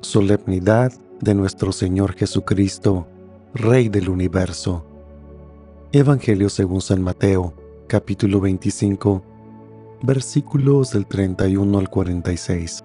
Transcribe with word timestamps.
solemnidad 0.00 0.92
de 1.20 1.34
nuestro 1.34 1.72
Señor 1.72 2.14
Jesucristo, 2.14 3.06
Rey 3.52 3.90
del 3.90 4.08
universo. 4.08 4.86
Evangelio 5.92 6.48
según 6.48 6.80
San 6.80 7.02
Mateo, 7.02 7.52
capítulo 7.86 8.40
25, 8.40 9.22
versículos 10.02 10.92
del 10.92 11.04
31 11.04 11.78
al 11.78 11.90
46. 11.90 12.82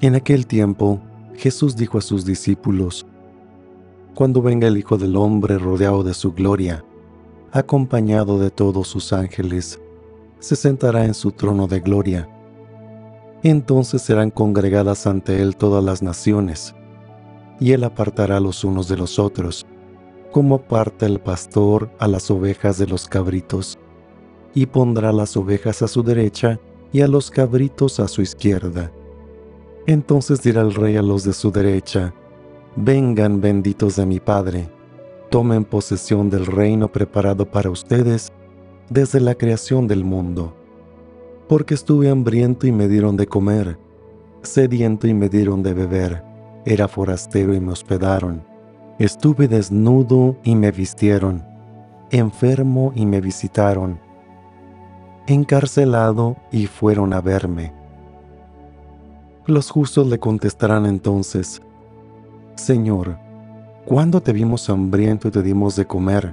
En 0.00 0.16
aquel 0.16 0.48
tiempo, 0.48 0.98
Jesús 1.36 1.76
dijo 1.76 1.98
a 1.98 2.00
sus 2.02 2.24
discípulos, 2.24 3.06
Cuando 4.16 4.42
venga 4.42 4.66
el 4.66 4.78
Hijo 4.78 4.98
del 4.98 5.14
Hombre 5.14 5.58
rodeado 5.58 6.02
de 6.02 6.14
su 6.14 6.32
gloria, 6.32 6.84
acompañado 7.52 8.40
de 8.40 8.50
todos 8.50 8.88
sus 8.88 9.12
ángeles, 9.12 9.78
se 10.40 10.56
sentará 10.56 11.04
en 11.04 11.14
su 11.14 11.30
trono 11.30 11.68
de 11.68 11.78
gloria. 11.78 12.28
Entonces 13.42 14.02
serán 14.02 14.30
congregadas 14.30 15.06
ante 15.06 15.40
él 15.40 15.56
todas 15.56 15.82
las 15.82 16.02
naciones, 16.02 16.74
y 17.58 17.72
él 17.72 17.84
apartará 17.84 18.40
los 18.40 18.64
unos 18.64 18.88
de 18.88 18.96
los 18.96 19.18
otros, 19.18 19.66
como 20.30 20.56
aparta 20.56 21.06
el 21.06 21.20
pastor 21.20 21.90
a 21.98 22.06
las 22.06 22.30
ovejas 22.30 22.78
de 22.78 22.86
los 22.86 23.06
cabritos, 23.06 23.78
y 24.54 24.66
pondrá 24.66 25.12
las 25.12 25.36
ovejas 25.36 25.82
a 25.82 25.88
su 25.88 26.02
derecha 26.02 26.58
y 26.92 27.00
a 27.00 27.08
los 27.08 27.30
cabritos 27.30 28.00
a 28.00 28.08
su 28.08 28.22
izquierda. 28.22 28.90
Entonces 29.86 30.42
dirá 30.42 30.60
el 30.60 30.74
rey 30.74 30.96
a 30.96 31.02
los 31.02 31.24
de 31.24 31.32
su 31.32 31.50
derecha, 31.50 32.12
Vengan 32.76 33.40
benditos 33.40 33.96
de 33.96 34.06
mi 34.06 34.20
Padre, 34.20 34.68
tomen 35.28 35.64
posesión 35.64 36.30
del 36.30 36.46
reino 36.46 36.86
preparado 36.86 37.44
para 37.44 37.68
ustedes 37.68 38.30
desde 38.88 39.18
la 39.18 39.34
creación 39.34 39.88
del 39.88 40.04
mundo. 40.04 40.54
Porque 41.50 41.74
estuve 41.74 42.08
hambriento 42.08 42.68
y 42.68 42.70
me 42.70 42.86
dieron 42.86 43.16
de 43.16 43.26
comer, 43.26 43.76
sediento 44.40 45.08
y 45.08 45.14
me 45.14 45.28
dieron 45.28 45.64
de 45.64 45.74
beber, 45.74 46.22
era 46.64 46.86
forastero 46.86 47.52
y 47.52 47.58
me 47.58 47.72
hospedaron, 47.72 48.44
estuve 49.00 49.48
desnudo 49.48 50.36
y 50.44 50.54
me 50.54 50.70
vistieron, 50.70 51.44
enfermo 52.12 52.92
y 52.94 53.04
me 53.04 53.20
visitaron, 53.20 53.98
encarcelado 55.26 56.36
y 56.52 56.68
fueron 56.68 57.12
a 57.12 57.20
verme. 57.20 57.72
Los 59.44 59.72
justos 59.72 60.06
le 60.06 60.20
contestarán 60.20 60.86
entonces, 60.86 61.60
Señor, 62.54 63.18
¿cuándo 63.86 64.20
te 64.20 64.32
vimos 64.32 64.70
hambriento 64.70 65.26
y 65.26 65.30
te 65.32 65.42
dimos 65.42 65.74
de 65.74 65.84
comer, 65.84 66.32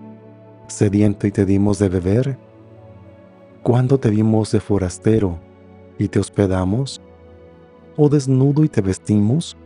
sediento 0.67 1.25
y 1.25 1.31
te 1.31 1.43
dimos 1.43 1.79
de 1.79 1.89
beber? 1.89 2.46
¿Cuándo 3.67 3.99
te 3.99 4.09
vimos 4.09 4.53
de 4.53 4.61
forastero 4.61 5.39
y 5.99 6.07
te 6.07 6.19
hospedamos? 6.19 7.01
¿O 7.97 8.07
desnudo 8.07 8.63
y 8.63 8.69
te 8.69 8.79
vestimos? 8.79 9.57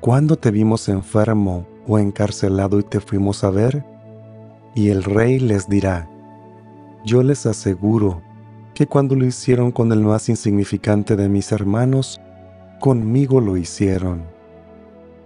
¿Cuándo 0.00 0.36
te 0.36 0.50
vimos 0.50 0.88
enfermo 0.88 1.66
o 1.86 1.98
encarcelado 1.98 2.78
y 2.78 2.82
te 2.82 2.98
fuimos 2.98 3.44
a 3.44 3.50
ver? 3.50 3.84
Y 4.74 4.88
el 4.88 5.04
rey 5.04 5.38
les 5.38 5.68
dirá, 5.68 6.08
yo 7.04 7.22
les 7.22 7.44
aseguro 7.44 8.22
que 8.72 8.86
cuando 8.86 9.14
lo 9.14 9.26
hicieron 9.26 9.70
con 9.70 9.92
el 9.92 10.00
más 10.00 10.30
insignificante 10.30 11.14
de 11.14 11.28
mis 11.28 11.52
hermanos, 11.52 12.18
conmigo 12.80 13.42
lo 13.42 13.58
hicieron. 13.58 14.22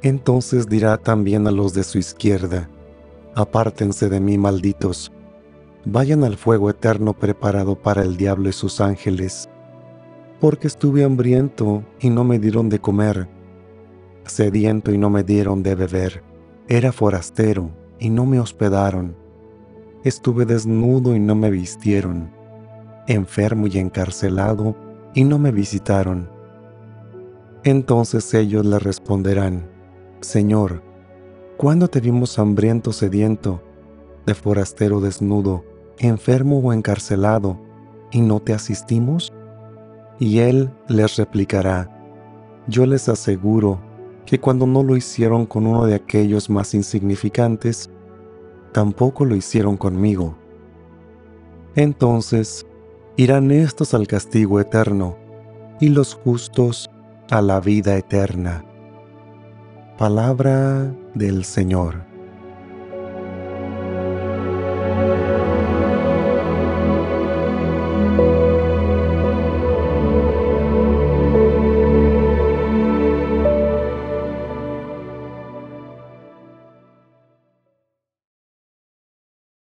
Entonces 0.03 0.69
dirá 0.69 0.99
también 0.99 1.47
a 1.47 1.53
los 1.53 1.75
de 1.75 1.85
su 1.85 1.99
izquierda, 1.99 2.69
apártense 3.37 4.09
de 4.09 4.19
mí 4.19 4.37
malditos, 4.37 5.13
vayan 5.87 6.25
al 6.25 6.37
fuego 6.37 6.71
eterno 6.71 7.13
preparado 7.13 7.77
para 7.77 8.03
el 8.03 8.17
diablo 8.17 8.49
y 8.49 8.53
sus 8.53 8.81
ángeles, 8.81 9.49
porque 10.41 10.67
estuve 10.67 11.05
hambriento 11.05 11.85
y 12.01 12.11
no 12.11 12.25
me 12.25 12.39
dieron 12.39 12.69
de 12.69 12.79
comer, 12.79 13.29
sediento 14.25 14.93
y 14.93 14.99
no 14.99 15.11
me 15.11 15.23
dieron 15.23 15.63
de 15.63 15.75
beber, 15.75 16.23
era 16.69 16.93
forastero 16.93 17.71
y 17.99 18.09
no 18.09 18.25
me 18.25 18.41
hospedaron, 18.41 19.15
estuve 20.05 20.47
desnudo 20.47 21.15
y 21.15 21.21
no 21.21 21.35
me 21.35 21.51
vistieron, 21.51 22.31
enfermo 23.07 23.67
y 23.67 23.79
encarcelado 23.79 24.75
y 25.15 25.25
no 25.25 25.39
me 25.39 25.53
visitaron. 25.53 26.31
Entonces 27.63 28.33
ellos 28.35 28.65
le 28.65 28.79
responderán, 28.79 29.69
Señor, 30.21 30.83
¿cuándo 31.57 31.89
te 31.89 32.01
vimos 32.01 32.39
hambriento 32.39 32.93
sediento, 32.93 33.63
de 34.27 34.35
forastero 34.35 35.01
desnudo, 35.01 35.65
enfermo 35.99 36.59
o 36.59 36.73
encarcelado, 36.73 37.59
y 38.11 38.21
no 38.21 38.41
te 38.41 38.53
asistimos? 38.53 39.33
Y 40.19 40.39
él 40.39 40.71
les 40.89 41.17
replicará, 41.17 41.91
Yo 42.67 42.87
les 42.87 43.09
aseguro 43.09 43.81
que 44.25 44.41
cuando 44.41 44.67
no 44.67 44.83
lo 44.83 44.97
hicieron 44.97 45.47
con 45.47 45.67
uno 45.67 45.85
de 45.87 45.95
aquellos 45.95 46.49
más 46.49 46.75
insignificantes, 46.75 47.91
tampoco 48.73 49.25
lo 49.25 49.37
hicieron 49.37 49.77
conmigo. 49.77 50.37
Entonces 51.75 52.67
irán 53.17 53.51
estos 53.51 53.95
al 53.95 54.07
castigo 54.07 54.61
eterno, 54.61 55.17
y 55.81 55.89
los 55.89 56.15
justos 56.15 56.89
a 57.31 57.43
la 57.43 57.61
vida 57.61 57.97
eterna. 57.97 58.65
Palabra 59.99 60.95
del 61.15 61.45
Señor. 61.45 62.14